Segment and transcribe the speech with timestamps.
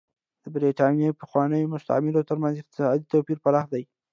[0.43, 3.83] د برېټانیا پخوانیو مستعمرو ترمنځ اقتصادي توپیر پراخ دی.